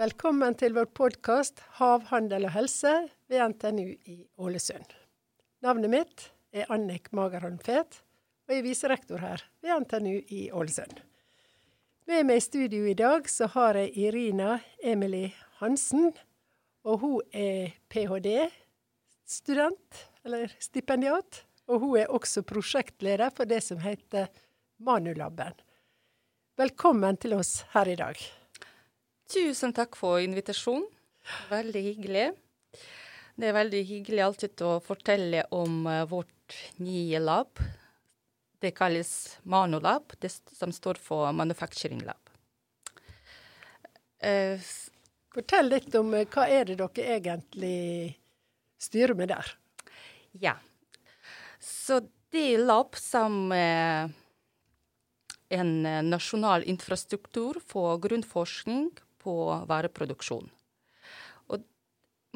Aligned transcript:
Velkommen 0.00 0.54
til 0.56 0.72
vår 0.72 0.86
podkast 0.96 1.58
'Havhandel 1.76 2.46
og 2.48 2.54
helse' 2.54 3.10
ved 3.28 3.42
NTNU 3.52 4.00
i 4.08 4.24
Ålesund. 4.40 4.88
Navnet 5.60 5.92
mitt 5.92 6.32
er 6.56 6.64
Annik 6.72 7.12
Magerholm 7.12 7.60
Fet, 7.60 8.00
og 8.48 8.54
jeg 8.54 8.62
er 8.62 8.64
viserektor 8.64 9.20
her 9.20 9.44
ved 9.60 9.84
NTNU 9.84 10.24
i 10.32 10.48
Ålesund. 10.56 11.04
Med 12.06 12.24
meg 12.24 12.36
i 12.40 12.40
studio 12.40 12.88
i 12.88 12.96
dag 12.96 13.28
så 13.28 13.46
har 13.52 13.76
jeg 13.76 13.92
Irina 14.06 14.60
Emily 14.82 15.34
Hansen. 15.60 16.16
Og 16.84 16.98
hun 17.04 17.20
er 17.34 17.76
ph.d.-student, 17.92 20.08
eller 20.24 20.48
stipendiat. 20.58 21.44
Og 21.68 21.80
hun 21.80 21.98
er 21.98 22.06
også 22.08 22.42
prosjektleder 22.42 23.30
for 23.36 23.44
det 23.44 23.62
som 23.68 23.78
heter 23.84 24.26
Manulaben. 24.78 25.52
Velkommen 26.56 27.16
til 27.20 27.34
oss 27.36 27.64
her 27.76 27.84
i 27.84 28.00
dag. 28.00 28.39
Tusen 29.30 29.70
takk 29.70 29.94
for 29.94 30.18
invitasjonen. 30.18 30.88
Veldig 31.50 31.80
hyggelig. 31.84 32.30
Det 33.38 33.46
er 33.46 33.54
veldig 33.54 33.80
hyggelig 33.86 34.22
alltid 34.24 34.62
å 34.66 34.70
fortelle 34.82 35.44
om 35.54 35.84
uh, 35.86 36.02
vårt 36.10 36.56
nye 36.82 37.20
lab. 37.22 37.60
Det 38.58 38.72
kalles 38.74 39.38
Manolab, 39.46 40.16
det 40.18 40.32
som 40.34 40.72
står 40.74 40.98
for 40.98 41.30
Manufacturing 41.32 42.02
Lab. 42.08 42.32
Uh, 44.18 44.58
Fortell 45.30 45.70
litt 45.70 45.94
om 45.94 46.10
uh, 46.10 46.26
hva 46.26 46.48
er 46.50 46.66
det 46.66 46.80
dere 46.80 47.04
egentlig 47.20 48.18
styrer 48.82 49.14
med 49.14 49.30
der? 49.30 49.52
Ja. 50.42 50.56
Så 51.62 52.00
det 52.34 52.42
er 52.56 52.64
lab 52.64 52.98
som 52.98 53.52
en 55.50 55.72
nasjonal 56.06 56.62
infrastruktur 56.70 57.58
for 57.66 57.98
grunnforskning 58.02 58.90
på 59.20 59.34
vareproduksjon. 59.68 60.48
Og 61.50 61.66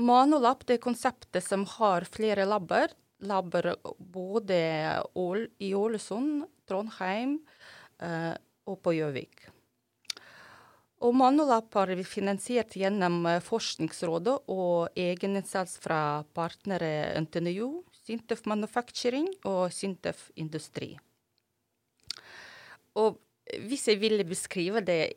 Manolab 0.00 0.64
det 0.68 0.78
er 0.78 0.84
konseptet 0.84 1.46
som 1.46 1.66
har 1.76 2.06
flere 2.10 2.46
labber. 2.48 2.92
Labber 3.24 3.72
både 3.98 4.58
i 5.62 5.72
Ålesund, 5.74 6.46
Trondheim 6.68 7.38
eh, 8.02 8.34
og 8.68 8.80
på 8.84 8.96
Gjøvik. 8.96 9.48
Og 11.04 11.12
Manolab 11.12 11.72
har 11.76 11.90
vi 11.92 12.04
finansiert 12.06 12.76
gjennom 12.80 13.26
Forskningsrådet 13.44 14.38
og 14.48 14.94
egeninnsats 14.96 15.76
fra 15.82 16.22
partnere 16.36 17.12
NTNU, 17.20 17.82
Sintef 18.04 18.46
Manufacturing 18.48 19.28
og 19.48 19.68
Sintef 19.72 20.30
Industri. 20.40 20.94
Og 22.96 23.18
hvis 23.66 23.88
jeg 23.90 24.00
ville 24.00 24.24
beskrive 24.24 24.80
det 24.84 25.16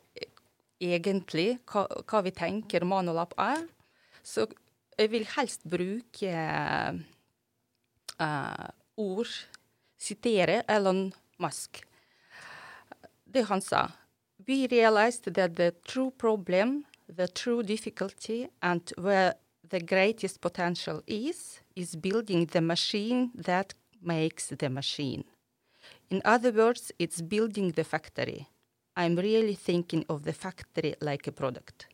egentlig 0.80 1.58
hva, 1.68 1.86
hva 2.06 2.22
vi 2.24 2.32
tenker 2.34 2.86
Manolab 2.86 3.34
er. 3.38 3.66
Så 4.22 4.46
jeg 4.98 5.12
vil 5.12 5.26
helst 5.36 5.62
bruke 5.68 6.32
uh, 8.18 8.68
ord, 8.98 9.32
sitere 9.98 10.62
Elon 10.68 11.12
Musk. 11.38 11.82
Det 13.28 13.44
han 13.50 13.62
sa. 13.62 13.88
We 14.48 14.66
realized 14.70 15.34
that 15.34 15.56
the 15.56 15.72
true 15.84 16.10
problem, 16.10 16.84
the 17.08 17.28
true 17.28 17.62
difficulty, 17.62 18.48
and 18.62 18.92
where 18.96 19.34
the 19.68 19.80
greatest 19.80 20.40
potential 20.40 21.02
is, 21.06 21.60
is 21.76 21.96
building 21.96 22.46
the 22.46 22.60
machine 22.60 23.30
that 23.34 23.74
makes 24.00 24.46
the 24.46 24.68
machine. 24.68 25.24
In 26.10 26.22
other 26.24 26.52
words, 26.52 26.92
it's 26.98 27.20
building 27.20 27.72
the 27.72 27.84
factory. 27.84 28.48
I'm 28.98 29.16
really 29.16 29.54
thinking 29.54 30.04
of 30.08 30.24
the 30.24 30.32
factory 30.32 30.94
like 31.00 31.30
a 31.30 31.32
product. 31.32 31.86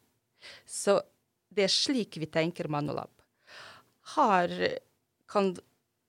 Så 0.66 1.02
det 1.48 1.66
er 1.68 1.72
slik 1.72 2.16
vi 2.16 2.26
tenker 2.26 2.68
Manolab. 2.68 3.12
Her 4.16 4.78
kan 5.28 5.54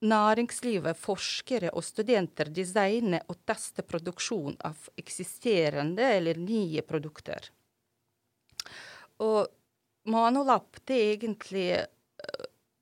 næringslivet, 0.05 0.97
forskere 0.99 1.71
og 1.75 1.83
studenter 1.83 2.49
designe 2.53 3.21
og 3.31 3.41
teste 3.47 3.83
produksjon 3.83 4.57
av 4.67 4.87
eksisterende 4.99 6.07
eller 6.17 6.39
nye 6.39 6.83
produkter. 6.87 7.51
Og 9.23 9.47
Manolab 10.11 10.79
det 10.85 10.95
er 10.95 11.13
egentlig 11.15 11.67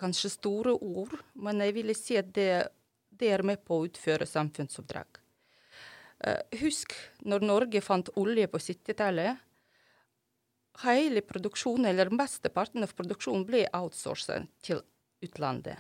kanskje 0.02 0.34
store 0.34 0.74
ord, 0.76 1.14
men 1.34 1.62
jeg 1.64 1.76
vil 1.78 1.94
si 1.96 2.18
at 2.20 2.34
det, 2.36 2.68
det 3.10 3.30
er 3.32 3.46
med 3.46 3.62
på 3.64 3.78
å 3.78 3.86
utføre 3.88 4.28
samfunnsoppdrag. 4.28 5.23
Uh, 6.24 6.40
husk 6.62 6.94
når 7.28 7.44
Norge 7.44 7.82
fant 7.84 8.10
olje 8.20 8.48
på 8.48 8.62
70-tallet. 8.62 9.42
Hele 10.84 11.22
produksjonen, 11.22 11.90
eller 11.92 12.10
mesteparten 12.16 12.86
av 12.86 12.94
produksjonen, 12.98 13.44
ble 13.46 13.66
outsourcet 13.76 14.48
til 14.64 14.80
utlandet. 15.24 15.78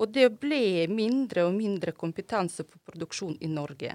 Og 0.00 0.10
det 0.12 0.26
ble 0.40 0.88
mindre 0.90 1.46
og 1.48 1.54
mindre 1.56 1.92
kompetanse 1.96 2.64
på 2.64 2.80
produksjon 2.90 3.36
i 3.44 3.48
Norge. 3.52 3.94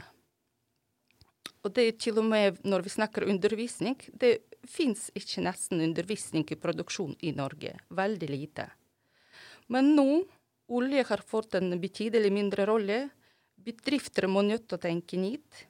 Og 1.66 1.74
det 1.74 1.86
er 1.88 1.96
til 1.98 2.20
og 2.22 2.28
med 2.30 2.60
når 2.66 2.86
vi 2.86 2.94
snakker 2.94 3.26
undervisning, 3.26 3.98
det 4.14 4.38
fins 4.70 5.08
ikke 5.18 5.44
nesten 5.48 5.82
undervisning 5.82 6.46
i 6.54 6.58
produksjon 6.62 7.16
i 7.26 7.32
Norge. 7.34 7.74
Veldig 7.90 8.30
lite. 8.30 8.68
Men 9.74 9.96
nå, 9.98 10.10
olje 10.70 11.06
har 11.10 11.26
fått 11.26 11.58
en 11.58 11.74
betydelig 11.82 12.30
mindre 12.34 12.68
rolle 12.70 13.00
bedrifter 13.66 14.30
må 14.32 14.44
nødt 14.46 14.68
til 14.70 14.78
å 14.78 14.84
tenke 14.86 15.20
nytt. 15.20 15.66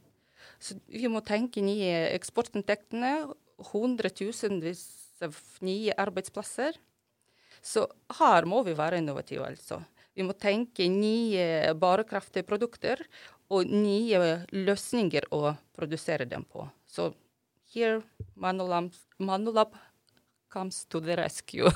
Vi 0.88 1.08
må 1.12 1.22
tenke 1.26 1.64
nye 1.64 2.12
eksportinntektene. 2.16 3.16
Hundretusenvis 3.72 4.84
av 5.24 5.36
nye 5.64 5.96
arbeidsplasser. 5.98 6.76
Så 7.66 7.86
her 8.20 8.46
må 8.50 8.62
vi 8.66 8.76
være 8.78 9.00
innovative, 9.02 9.48
altså. 9.48 9.80
Vi 10.16 10.24
må 10.24 10.36
tenke 10.40 10.88
nye 10.92 11.74
bærekraftige 11.76 12.48
produkter 12.48 13.02
og 13.52 13.68
nye 13.68 14.46
løsninger 14.54 15.28
å 15.36 15.56
produsere 15.76 16.28
dem 16.30 16.46
på. 16.48 16.68
Så 16.88 17.10
here 17.74 18.02
Manolab, 18.36 18.94
Manolab 19.20 19.76
comes 20.50 20.86
to 20.86 21.02
the 21.04 21.18
rescue. 21.20 21.72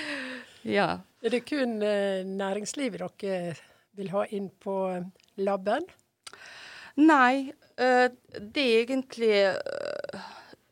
ja. 0.76 1.00
Er 1.22 1.32
det 1.32 1.44
kun 1.48 1.80
eh, 1.86 2.26
næringslivet 2.26 3.06
dere 3.22 3.54
vil 3.96 4.12
ha 4.12 4.26
inn 4.34 4.50
på 4.60 4.74
laben? 5.40 5.86
Nei, 7.00 7.48
uh, 7.80 8.08
det 8.36 8.62
er 8.62 8.82
egentlig 8.82 9.32
uh, 9.56 10.24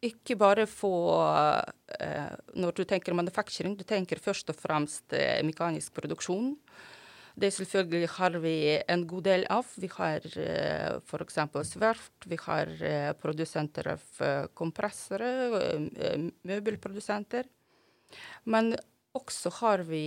ikke 0.05 0.37
bare 0.41 0.67
for 0.69 1.17
uh, 1.57 2.37
Når 2.55 2.77
du 2.77 2.85
tenker 2.85 3.17
manufacturing, 3.17 3.77
du 3.77 3.85
tenker 3.85 4.21
først 4.21 4.53
og 4.53 4.59
fremst 4.59 5.17
mekanisk 5.45 5.95
produksjon. 5.97 6.55
Det 7.41 7.53
selvfølgelig 7.55 8.09
har 8.19 8.37
vi 8.43 8.55
en 8.91 9.07
god 9.09 9.25
del 9.25 9.47
av. 9.49 9.69
Vi 9.81 9.89
har 9.97 10.21
uh, 10.21 11.01
f.eks. 11.01 11.41
sverft, 11.73 12.29
vi 12.29 12.39
har 12.45 12.73
produsenter 13.21 13.95
av 13.95 14.05
kompressorer, 14.55 15.57
møbelprodusenter. 16.45 17.49
Men 18.45 18.75
også 19.17 19.53
har 19.61 19.85
vi 19.89 20.05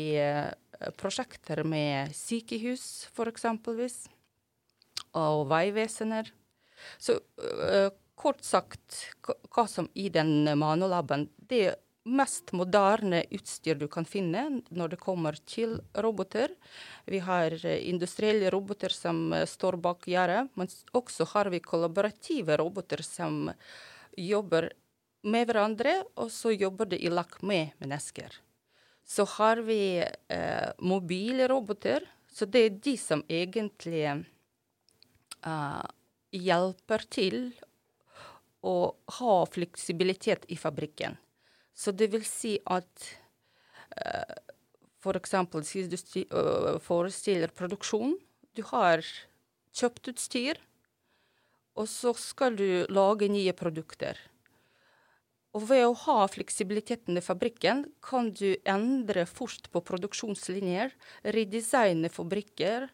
prosjekter 0.99 1.63
med 1.67 2.13
sykehus, 2.17 3.07
f.eks 3.15 3.47
og 5.19 5.47
veivesener. 5.51 6.31
Så 6.97 7.19
uh, 7.19 7.89
kort 8.19 8.43
sagt, 8.45 9.05
hva 9.23 9.67
som 9.69 9.89
i 9.93 10.09
den 10.13 10.45
manolaben, 10.59 11.27
det 11.37 11.63
er 11.69 11.79
mest 12.03 12.51
moderne 12.51 13.21
utstyr 13.31 13.77
du 13.79 13.85
kan 13.87 14.05
finne 14.07 14.43
når 14.75 14.93
det 14.93 14.99
kommer 14.99 15.37
til 15.47 15.77
roboter. 15.95 16.51
Vi 17.07 17.21
har 17.23 17.55
industrielle 17.65 18.51
roboter 18.51 18.91
som 18.91 19.31
står 19.47 19.79
bak 19.83 20.07
gjerdet, 20.11 20.49
men 20.59 20.71
også 20.91 21.29
har 21.31 21.51
vi 21.53 21.63
kollaborative 21.63 22.57
roboter 22.59 23.03
som 23.07 23.47
jobber 24.19 24.73
med 25.23 25.47
hverandre, 25.47 26.01
og 26.19 26.31
så 26.31 26.51
jobber 26.51 26.91
de 26.91 26.99
i 26.99 27.11
lag 27.11 27.39
med 27.41 27.71
mennesker. 27.79 28.35
Så 29.03 29.25
har 29.37 29.63
vi 29.63 30.03
eh, 30.03 30.69
mobile 30.79 31.47
roboter, 31.51 32.03
så 32.31 32.45
det 32.45 32.65
er 32.65 32.77
de 32.83 32.95
som 32.99 33.23
egentlig 33.29 34.05
uh, 35.45 35.83
hjelper 36.33 37.05
til 37.11 37.37
å 38.63 38.93
ha 39.19 39.35
fleksibilitet 39.51 40.47
i 40.47 40.57
fabrikken. 40.59 41.17
Så 41.73 41.91
det 41.91 42.11
vil 42.13 42.25
si 42.27 42.55
at 42.69 43.07
uh, 43.99 44.35
f.eks. 45.03 45.35
hvis 45.75 46.05
du 46.13 46.19
uh, 46.31 46.79
forestiller 46.83 47.51
produksjon, 47.55 48.15
du 48.53 48.63
har 48.69 49.03
kjøpt 49.73 50.13
utstyr, 50.13 50.61
og 51.73 51.89
så 51.89 52.13
skal 52.17 52.55
du 52.55 52.85
lage 52.93 53.27
nye 53.31 53.53
produkter. 53.57 54.19
Og 55.53 55.67
ved 55.69 55.83
å 55.85 55.97
ha 56.05 56.23
fleksibiliteten 56.29 57.17
i 57.17 57.21
fabrikken, 57.21 57.83
kan 58.01 58.31
du 58.33 58.55
endre 58.69 59.25
fort 59.29 59.67
på 59.73 59.81
produksjonslinjer, 59.85 60.93
redesigne 61.35 62.09
fabrikker, 62.09 62.87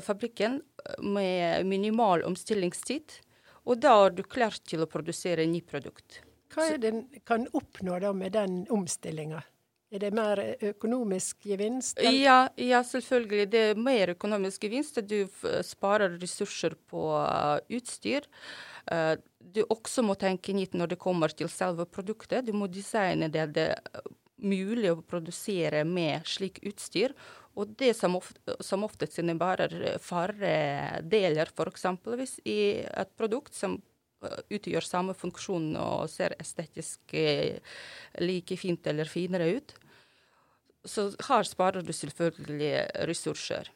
fabrikken 0.00 0.60
eh, 0.60 1.02
med 1.02 1.66
minimal 1.66 2.24
omstillingstid. 2.28 3.20
Og 3.68 3.80
da 3.80 3.94
er 4.06 4.16
du 4.16 4.24
klar 4.24 4.56
til 4.66 4.84
å 4.84 4.90
produsere 4.90 5.46
ny 5.46 5.60
produkt. 5.62 6.22
Hva 6.50 6.66
er 6.72 6.80
det 6.82 6.90
en 6.90 7.02
kan 7.28 7.46
oppnå 7.54 8.00
da 8.02 8.12
med 8.16 8.34
den 8.34 8.64
omstillinga? 8.72 9.42
Er 9.90 10.02
det 10.04 10.10
mer 10.14 10.38
økonomisk 10.62 11.46
gevinst? 11.50 11.98
Ja, 12.02 12.44
ja, 12.56 12.80
selvfølgelig. 12.86 13.46
Det 13.50 13.62
er 13.72 13.78
mer 13.78 14.12
økonomisk 14.14 14.66
gevinst. 14.66 15.00
Du 15.02 15.26
sparer 15.66 16.14
ressurser 16.22 16.76
på 16.90 17.02
utstyr. 17.74 18.28
Du 19.40 19.64
også 19.66 20.04
må 20.06 20.14
tenke 20.18 20.54
nytt 20.54 20.76
når 20.78 20.92
det 20.92 21.00
kommer 21.02 21.34
til 21.34 21.50
selve 21.50 21.88
produktet. 21.90 22.46
Du 22.46 22.54
må 22.54 22.70
designe 22.70 23.32
det 23.34 23.48
det 23.56 23.66
er 23.74 24.06
mulig 24.40 24.92
å 24.92 25.02
produsere 25.04 25.84
med 25.84 26.26
slik 26.28 26.60
utstyr. 26.66 27.14
Og 27.60 27.74
det 27.80 27.92
som, 27.98 28.16
ofte, 28.16 28.56
som 28.64 28.86
oftest 28.86 29.20
innebærer 29.20 29.98
færre 30.02 31.00
deler, 31.04 31.50
f.eks. 31.52 31.86
i 32.48 32.60
et 32.88 33.12
produkt 33.20 33.56
som 33.56 33.76
utgjør 34.52 34.84
samme 34.84 35.14
funksjon 35.16 35.74
og 35.80 36.08
ser 36.12 36.34
estetisk 36.40 37.14
like 38.20 38.56
fint 38.60 38.88
eller 38.90 39.08
finere 39.08 39.48
ut. 39.56 39.76
Så 40.88 41.10
her 41.28 41.44
sparer 41.44 41.84
du 41.84 41.92
selvfølgelig 41.92 42.72
ressurser. 43.08 43.68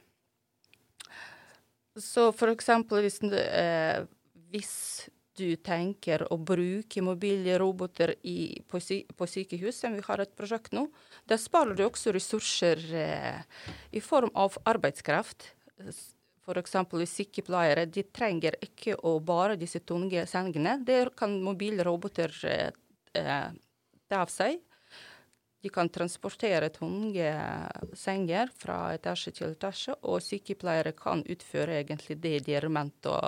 Så 2.00 2.30
for 2.34 2.50
eksempel 2.50 3.04
hvis, 3.04 3.20
eh, 3.22 4.04
hvis 4.50 4.74
du 5.36 5.56
tenker 5.56 6.24
å 6.32 6.38
bruke 6.38 7.02
mobile 7.04 7.56
roboter 7.60 8.14
i, 8.22 8.62
på, 8.68 8.80
sy 8.80 9.02
på, 9.16 9.26
sykehus, 9.28 9.80
som 9.82 9.96
vi 9.96 10.04
har 10.06 10.22
et 10.22 10.34
prosjekt 10.38 10.74
nå, 10.76 10.86
da 11.28 11.38
sparer 11.40 11.76
du 11.78 11.84
også 11.86 12.14
ressurser 12.14 12.82
eh, 12.94 13.40
i 13.92 14.02
form 14.04 14.30
av 14.38 14.58
arbeidskraft. 14.70 15.50
F.eks. 16.44 16.76
sykepleiere 17.10 17.86
de 17.88 18.04
trenger 18.14 18.58
ikke 18.62 18.98
å 19.02 19.16
bare 19.24 19.56
disse 19.60 19.80
tunge 19.80 20.26
sengene. 20.30 20.76
Det 20.84 21.14
kan 21.18 21.38
mobile 21.42 21.86
roboter 21.86 22.34
eh, 22.44 22.70
ta 23.14 24.22
av 24.22 24.32
seg. 24.32 24.60
De 25.64 25.70
kan 25.72 25.88
transportere 25.88 26.68
tunge 26.68 27.30
senger 27.96 28.50
fra 28.52 28.92
etasje 28.92 29.32
til 29.38 29.54
etasje, 29.54 29.96
og 30.04 30.20
sykepleiere 30.20 30.92
kan 30.92 31.24
utføre 31.24 31.80
egentlig 31.80 32.18
det 32.20 32.42
de 32.44 32.58
er 32.58 32.68
ment 32.68 33.08
å 33.08 33.18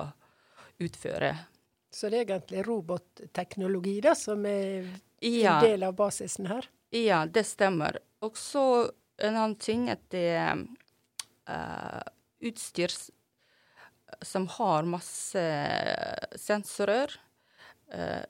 utføre. 0.85 1.33
Så 1.91 2.11
det 2.11 2.19
er 2.19 2.27
egentlig 2.27 2.65
robotteknologi 2.67 3.99
da, 4.05 4.15
som 4.19 4.45
er 4.49 4.89
ja. 5.21 5.57
en 5.57 5.65
del 5.65 5.87
av 5.87 5.95
basisen 5.99 6.49
her? 6.51 6.69
Ja, 6.95 7.25
det 7.27 7.47
stemmer. 7.49 8.01
Og 8.25 8.37
så 8.39 8.65
en 9.17 9.37
annen 9.37 9.57
ting 9.61 9.89
at 9.93 10.03
det 10.13 10.27
er 10.37 10.65
uh, 11.49 12.03
utstyr 12.45 12.93
som 14.23 14.47
har 14.59 14.89
masse 14.89 15.43
sensorer, 16.41 17.13
uh, 17.95 18.25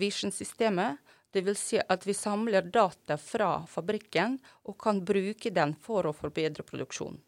vision-systemet, 0.00 1.00
Dvs. 1.32 1.58
Si 1.58 1.78
at 1.78 2.06
vi 2.06 2.14
samler 2.14 2.62
data 2.74 3.16
fra 3.16 3.60
fabrikken 3.70 4.38
og 4.66 4.78
kan 4.82 4.98
bruke 5.06 5.52
den 5.54 5.76
for 5.78 6.08
å 6.10 6.14
forbedre 6.16 6.64
produksjonen. 6.66 7.20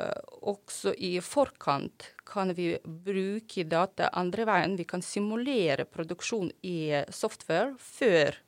Uh, 0.00 0.36
også 0.52 0.94
i 0.96 1.18
forkant 1.20 2.06
kan 2.28 2.54
vi 2.56 2.72
bruke 2.84 3.64
data 3.68 4.08
andre 4.16 4.46
veien. 4.48 4.76
Vi 4.78 4.86
kan 4.88 5.02
simulere 5.04 5.84
produksjon 5.84 6.50
i 6.66 7.04
software 7.12 7.74
før 7.80 8.38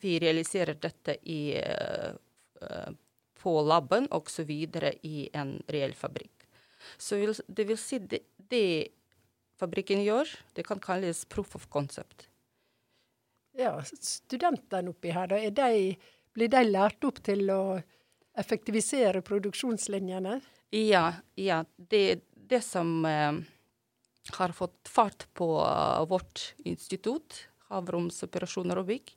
vi 0.00 0.16
realiserer 0.22 0.78
dette 0.80 1.18
i, 1.24 1.56
uh, 1.60 2.92
på 3.36 3.56
laben 3.62 4.08
osv. 4.10 4.50
i 4.50 5.28
en 5.32 5.58
reell 5.68 5.94
fabrikk. 5.94 6.46
Så 6.98 7.18
det 7.48 7.66
vil 7.68 7.78
si 7.80 7.98
det, 7.98 8.22
det 8.36 8.92
fabrikken 9.58 10.04
gjør, 10.04 10.30
det 10.54 10.66
kan 10.66 10.80
kalles 10.80 11.24
proof 11.24 11.56
of 11.56 11.68
concept. 11.72 12.28
Ja, 13.56 13.80
Studentene 13.84 14.92
oppi 14.92 15.12
her, 15.16 15.30
da, 15.32 15.40
de, 15.40 15.96
blir 16.36 16.52
de 16.52 16.62
lært 16.68 17.04
opp 17.08 17.22
til 17.24 17.48
å 17.50 17.78
effektivisere 18.36 19.22
produksjonslinjene? 19.26 20.40
Ja, 20.76 21.08
ja. 21.34 21.64
Det, 21.76 22.20
det 22.48 22.62
som 22.64 23.04
eh, 23.04 23.32
har 24.38 24.54
fått 24.56 24.88
fart 24.88 25.26
på 25.34 25.48
vårt 26.08 26.54
institutt, 26.68 27.46
havromsoperasjoner 27.70 28.78
og 28.80 28.90
bygg, 28.90 29.12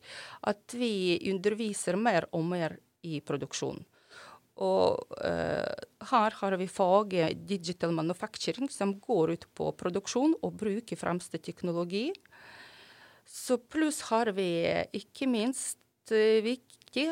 at 0.49 0.75
vi 0.77 1.19
underviser 1.31 1.99
mer 1.99 2.29
og 2.33 2.45
mer 2.49 2.77
i 3.05 3.19
produksjon. 3.25 3.81
Og 4.59 5.15
uh, 5.23 5.75
her 6.11 6.35
har 6.41 6.55
vi 6.59 6.67
faget 6.67 7.45
digital 7.47 7.93
manufacturing, 7.95 8.67
som 8.71 8.97
går 8.99 9.35
ut 9.37 9.45
på 9.55 9.69
produksjon 9.79 10.35
og 10.43 10.57
bruker 10.59 10.99
fremste 10.99 11.39
teknologi. 11.39 12.09
Så 13.23 13.59
pluss 13.71 14.01
har 14.09 14.33
vi 14.35 14.49
ikke 14.97 15.29
minst 15.29 16.11
eh, 16.11 16.41
viktig 16.43 17.05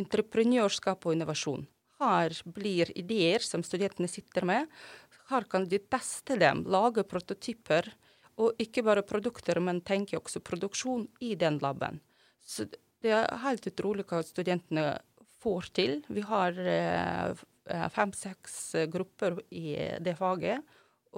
entreprenørskap 0.00 1.06
og 1.06 1.16
innovasjon. 1.16 1.66
Her 2.00 2.34
blir 2.48 2.90
ideer 2.96 3.44
som 3.44 3.64
studentene 3.66 4.08
sitter 4.08 4.46
med. 4.48 4.70
Her 5.30 5.44
kan 5.50 5.66
de 5.68 5.80
teste 5.92 6.38
dem, 6.40 6.64
lage 6.64 7.04
prototyper. 7.04 7.92
Og 8.40 8.56
ikke 8.62 8.84
bare 8.86 9.04
produkter, 9.04 9.60
men 9.60 9.82
tenke 9.84 10.16
også 10.16 10.40
produksjon 10.40 11.04
i 11.20 11.34
den 11.36 11.58
laben. 11.60 12.00
Så 12.40 12.64
det 13.04 13.12
er 13.12 13.40
helt 13.44 13.66
utrolig 13.68 14.06
hva 14.08 14.22
studentene 14.24 14.84
får 15.40 15.68
til. 15.76 15.98
Vi 16.08 16.24
har 16.24 16.56
eh, 16.56 17.42
fem-seks 17.92 18.56
grupper 18.92 19.42
i 19.52 19.76
det 20.00 20.16
faget. 20.16 20.64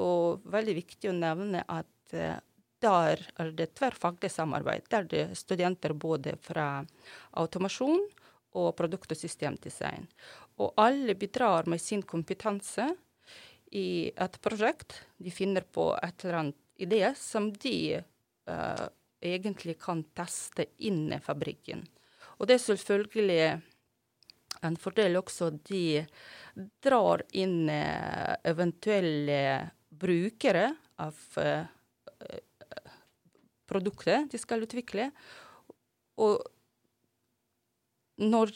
Og 0.02 0.43
veldig 0.50 0.75
viktig 0.81 1.11
å 1.11 1.14
nevne 1.14 1.62
at 1.70 2.17
eh, 2.17 2.40
der 2.82 3.23
er 3.38 3.52
det 3.55 3.75
tverrfaglig 3.79 4.31
samarbeid, 4.32 4.88
der 4.90 5.06
det 5.06 5.23
er 5.29 5.38
studenter 5.38 5.94
både 5.94 6.34
fra 6.43 6.82
automasjon 7.38 8.02
og 8.58 8.75
produkt- 8.76 9.12
og 9.14 9.19
systemdesign. 9.19 10.06
Og 10.60 10.75
alle 10.81 11.14
bidrar 11.19 11.69
med 11.70 11.81
sin 11.81 12.02
kompetanse 12.02 12.88
i 13.72 14.12
et 14.16 14.40
prosjekt. 14.44 14.99
De 15.16 15.32
finner 15.32 15.64
på 15.64 15.90
et 15.96 16.25
eller 16.25 16.38
annet 16.40 16.58
idé 16.76 17.02
som 17.16 17.50
de 17.52 18.02
uh, 18.50 18.87
egentlig 19.22 19.78
kan 19.81 20.04
teste 20.16 20.66
inne 20.84 21.19
i 21.19 21.25
fabrikken. 21.25 21.84
Og 22.38 22.49
det 22.49 22.58
er 22.58 22.64
selvfølgelig 22.66 23.44
en 24.62 24.78
fordel 24.78 25.16
også. 25.20 25.50
De 25.64 26.02
drar 26.84 27.25
inn 27.32 27.70
uh, 27.70 28.34
eventuelle 28.44 29.70
brukere 29.88 30.69
av 31.00 31.17
uh, 31.38 31.65
produktet 33.72 34.29
de 34.32 34.41
skal 34.41 34.67
utvikle. 34.67 35.08
Og 36.20 36.43
når 38.22 38.55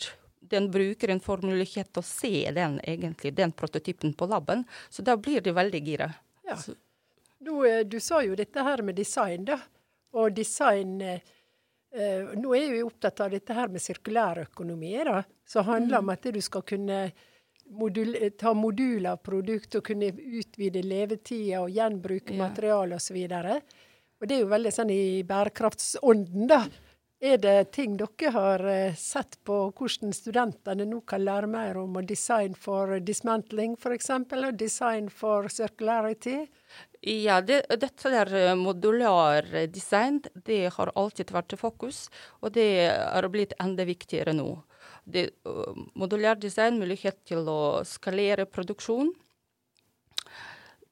den 0.50 0.70
brukeren 0.70 1.20
får 1.20 1.42
mulighet 1.42 1.92
til 1.92 2.02
å 2.02 2.06
se 2.06 2.50
den, 2.54 2.78
egentlig, 2.84 3.34
den 3.34 3.52
prototypen 3.52 4.14
på 4.14 4.28
laben, 4.30 4.64
så 4.90 5.02
da 5.02 5.16
blir 5.18 5.42
de 5.42 5.54
veldig 5.56 5.82
gira. 5.86 6.10
Ja. 6.46 6.58
Du, 7.38 7.54
eh, 7.66 7.84
du, 7.84 8.00
sa 8.00 8.22
jo 8.22 8.36
dette 8.38 8.62
her 8.62 8.82
med 8.82 8.96
design, 8.96 9.44
da. 9.44 9.58
Og 10.16 10.32
design 10.32 11.00
eh, 11.02 11.20
eh, 11.92 12.34
Nå 12.38 12.54
er 12.56 12.72
vi 12.72 12.82
opptatt 12.82 13.20
av 13.26 13.34
dette 13.34 13.54
her 13.54 13.68
med 13.72 13.82
sirkulærøkonomi. 13.82 14.94
Som 15.46 15.66
handler 15.66 15.98
mm. 15.98 16.04
om 16.04 16.14
at 16.14 16.30
du 16.32 16.40
skal 16.42 16.64
kunne 16.66 17.00
modul, 17.66 18.16
ta 18.38 18.54
moduler 18.54 19.12
av 19.12 19.22
produkt 19.26 19.78
og 19.78 19.84
kunne 19.90 20.12
utvide 20.14 20.82
levetida 20.86 21.64
og 21.64 21.74
gjenbruke 21.74 22.34
ja. 22.34 22.40
materiale 22.46 22.96
osv. 22.96 23.18
Og 24.16 24.28
det 24.28 24.38
er 24.38 24.44
jo 24.44 24.52
veldig 24.54 24.72
sånn 24.72 24.92
i 24.94 25.22
bærekraftsånden, 25.28 26.46
da. 26.50 26.64
Er 27.16 27.38
det 27.40 27.70
ting 27.72 27.94
dere 27.96 28.30
har 28.34 28.60
uh, 28.60 28.94
sett 28.94 29.38
på 29.48 29.54
hvordan 29.72 30.12
studentene 30.12 30.84
nå 30.84 30.98
kan 31.08 31.22
lære 31.24 31.48
mer 31.48 31.78
om 31.80 31.94
design 32.04 32.52
for 32.52 32.98
dismantling 33.00 33.72
f.eks., 33.80 34.10
og 34.10 34.58
design 34.60 35.08
for 35.08 35.48
circularity? 35.48 36.42
Ja, 37.00 37.40
det, 37.40 37.62
dette 37.80 38.10
der 38.12 38.32
eh, 38.34 38.54
modular 38.58 39.46
design, 39.72 40.20
det 40.44 40.74
har 40.74 40.92
alltid 40.92 41.30
vært 41.32 41.54
fokus, 41.56 42.08
og 42.42 42.52
det 42.52 42.90
er 42.90 43.28
blitt 43.32 43.54
enda 43.62 43.86
viktigere 43.88 44.34
nå. 44.36 44.50
Det, 45.08 45.30
uh, 45.48 45.72
modulær 45.96 46.36
design, 46.36 46.76
mulighet 46.82 47.22
til 47.24 47.48
å 47.48 47.80
skalere 47.88 48.44
produksjon, 48.44 49.14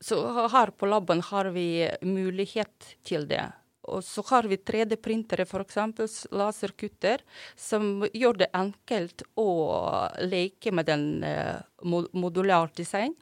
så 0.01 0.49
her 0.53 0.73
på 0.73 0.89
laben 0.89 1.21
har 1.29 1.53
vi 1.53 1.85
mulighet 2.01 2.97
til 3.05 3.29
det. 3.29 3.45
Og 3.93 4.05
så 4.05 4.25
har 4.31 4.49
vi 4.49 4.57
3D-printere, 4.57 5.45
f.eks. 5.45 6.25
laserkutter, 6.33 7.23
som 7.57 8.07
gjør 8.13 8.41
det 8.45 8.51
enkelt 8.57 9.27
å 9.41 9.51
leke 10.25 10.73
med 10.73 10.89
den 10.89 11.07
uh, 11.25 11.61
modular 12.17 12.73
design. 12.77 13.15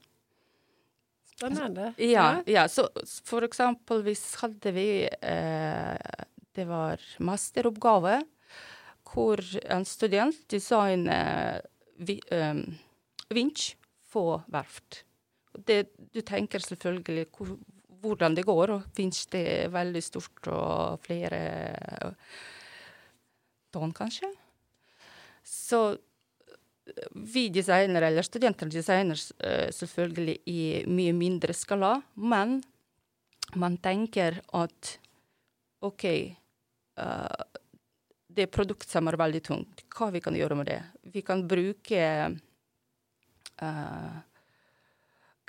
Spennende. 1.33 1.92
Ja, 1.99 2.42
ja. 2.47 2.69
Så 2.71 2.87
for 3.26 3.42
eksempel 3.47 4.04
hvis 4.07 4.23
hadde 4.42 4.71
vi 4.76 4.87
uh, 5.09 6.26
Det 6.54 6.66
var 6.69 7.02
masteroppgave 7.19 8.21
hvor 9.12 9.40
en 9.69 9.85
student 9.85 10.37
designer 10.49 11.61
vi, 12.00 12.16
um, 12.33 12.62
vinsj 13.33 13.75
på 14.12 14.25
verft. 14.52 15.02
Det, 15.52 15.92
du 16.12 16.21
tenker 16.25 16.62
selvfølgelig 16.64 17.26
hvor, 17.37 17.57
hvordan 18.02 18.35
det 18.37 18.47
går, 18.47 18.75
og 18.75 18.88
finnes 18.97 19.26
det 19.32 19.47
veldig 19.73 20.02
stort 20.04 20.49
og 20.52 21.02
flere 21.04 21.42
tonn, 23.73 23.94
kanskje. 23.97 24.28
Så 25.47 25.82
vi 27.14 27.47
designer, 27.54 28.02
eller 28.09 28.26
studenter 28.26 28.71
designer 28.71 29.18
selvfølgelig 29.73 30.37
i 30.50 30.61
mye 30.90 31.14
mindre 31.14 31.54
skala, 31.54 31.94
men 32.18 32.59
man 33.54 33.76
tenker 33.82 34.40
at 34.56 34.97
OK 35.82 36.04
uh, 36.06 37.42
Det 38.32 38.47
er 38.47 38.52
produkt 38.54 38.88
som 38.88 39.09
er 39.11 39.18
veldig 39.21 39.42
tungt. 39.44 39.82
Hva 39.92 40.09
vi 40.14 40.23
kan 40.25 40.37
gjøre 40.37 40.56
med 40.56 40.71
det? 40.71 40.80
Vi 41.12 41.21
kan 41.26 41.42
bruke 41.49 42.04
uh, 43.61 44.14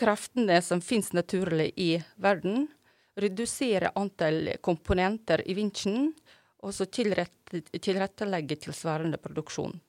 kreftene 0.04 0.60
som 0.62 0.82
finnes 0.84 1.14
naturlig 1.16 1.72
i 1.80 1.92
verden. 2.20 2.68
Redusere 3.16 3.94
antall 3.96 4.56
komponenter 4.62 5.44
i 5.48 5.56
vinsjen, 5.56 6.12
og 6.64 6.74
så 6.76 6.88
tilrettelegge 6.92 8.60
tilsvarende 8.66 9.20
produksjon. 9.22 9.80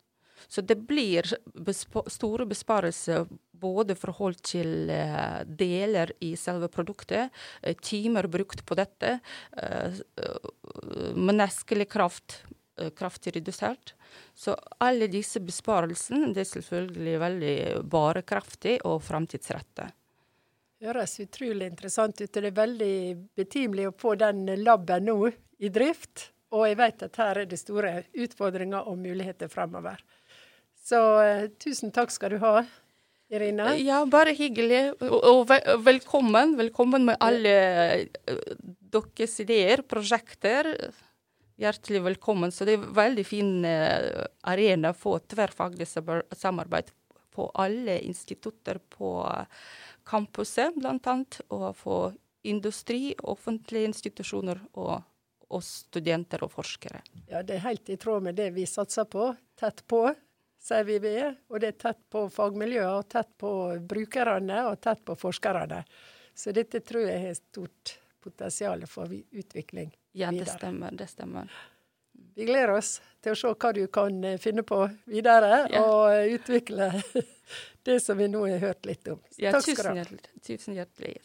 Så 0.49 0.61
det 0.61 0.77
blir 0.87 1.27
bespa 1.67 2.05
store 2.11 2.47
besparelser 2.47 3.27
både 3.65 3.97
forhold 3.97 4.43
til 4.45 4.91
uh, 4.93 5.41
deler 5.47 6.13
i 6.25 6.35
selve 6.37 6.69
produktet, 6.69 7.33
uh, 7.65 7.73
timer 7.81 8.29
brukt 8.29 8.65
på 8.67 8.77
dette, 8.77 9.17
uh, 9.57 10.03
menneskelig 11.17 11.89
kraft 11.89 12.43
kraftig 12.99 13.37
redusert. 13.37 13.93
Så 14.35 14.57
alle 14.83 15.07
disse 15.07 15.39
besparelsene 15.39 16.33
er 16.35 16.49
selvfølgelig 16.49 17.21
veldig 17.23 17.59
bærekraftig 17.87 18.81
og 18.91 18.99
framtidsrettet. 19.07 19.95
Høres 20.85 21.15
utrolig 21.23 21.71
interessant 21.71 22.19
ut. 22.21 22.29
Det 22.29 22.43
er 22.45 22.53
veldig 22.53 22.95
betimelig 23.39 23.87
å 23.89 23.97
få 23.97 24.19
den 24.21 24.45
laben 24.61 25.07
nå 25.09 25.31
i 25.65 25.71
drift. 25.73 26.27
Og 26.53 26.67
jeg 26.69 26.77
vet 26.77 27.05
at 27.07 27.21
her 27.23 27.41
er 27.41 27.47
det 27.49 27.57
store 27.57 27.93
utfordringer 28.13 28.91
og 28.91 28.99
muligheter 29.01 29.49
fremover. 29.49 30.03
Så 30.85 31.01
uh, 31.25 31.47
tusen 31.57 31.95
takk 31.95 32.13
skal 32.13 32.35
du 32.35 32.43
ha, 32.43 32.59
Irina. 33.33 33.71
Ja, 33.81 34.03
bare 34.05 34.35
hyggelig. 34.37 34.83
Og, 35.01 35.17
og 35.49 35.55
velkommen. 35.87 36.53
Velkommen 36.61 37.09
med 37.09 37.17
alle 37.25 37.55
uh, 38.29 38.45
deres 38.93 39.39
ideer, 39.41 39.87
prosjekter. 39.89 40.69
Hjertelig 41.65 42.05
velkommen. 42.11 42.53
Så 42.53 42.69
det 42.69 42.77
er 42.77 42.83
en 42.83 42.93
veldig 42.93 43.25
fin 43.25 43.51
arena 43.65 44.93
for 44.93 45.25
tverrfaglig 45.33 45.87
samarbeid 45.89 46.93
på 47.35 47.49
alle 47.55 47.99
institutter 48.05 48.79
på 48.91 49.11
campuset, 50.07 50.77
bl.a. 50.77 51.17
Og 51.49 51.67
for 51.77 52.15
industri, 52.45 53.15
offentlige 53.23 53.91
institusjoner 53.93 54.61
og 54.75 55.03
og 55.55 55.63
studenter 55.65 56.43
og 56.45 56.53
forskere. 56.53 57.01
Ja, 57.29 57.43
Det 57.43 57.57
er 57.57 57.67
helt 57.69 57.89
i 57.89 57.97
tråd 57.97 58.23
med 58.23 58.35
det 58.35 58.51
vi 58.55 58.67
satser 58.67 59.05
på. 59.05 59.35
Tett 59.61 59.85
på 59.87 60.09
sier 60.65 60.87
vi 60.89 60.99
vi 60.99 61.13
er. 61.21 61.37
Og 61.51 61.61
det 61.61 61.75
er 61.75 61.81
tett 61.89 62.01
på 62.11 62.27
fagmiljøet, 62.33 62.95
og 62.99 63.09
tett 63.13 63.31
på 63.39 63.53
brukerne 63.81 64.65
og 64.71 64.81
tett 64.81 65.05
på 65.05 65.17
forskerne. 65.19 65.85
Så 66.35 66.55
dette 66.57 66.81
tror 66.81 67.07
jeg 67.07 67.21
har 67.27 67.37
stort 67.39 67.99
potensial 68.25 68.87
for 68.91 69.13
utvikling 69.13 69.93
videre. 69.93 70.01
Ja, 70.15 70.31
det 70.33 70.49
stemmer. 70.49 70.95
Det 70.97 71.09
stemmer. 71.11 71.51
Vi 72.35 72.47
gleder 72.49 72.75
oss 72.75 72.97
til 73.23 73.35
å 73.35 73.39
se 73.39 73.53
hva 73.53 73.73
du 73.77 73.85
kan 73.93 74.25
eh, 74.25 74.41
finne 74.43 74.65
på 74.67 74.81
videre, 75.11 75.65
ja. 75.73 75.85
og 75.85 76.35
utvikle 76.35 76.91
det 77.87 78.01
som 78.03 78.19
vi 78.19 78.29
nå 78.31 78.47
har 78.49 78.63
hørt 78.65 78.89
litt 78.89 79.09
om. 79.13 79.21
Ja, 79.39 79.55
Takk 79.55 79.69
skal 79.69 79.95
du 79.95 80.03
ha. 80.03 80.35
Tusen 80.45 80.77
hjertelig. 80.79 81.21